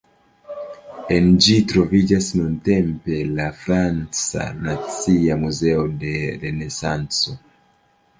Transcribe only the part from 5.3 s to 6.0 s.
Muzeo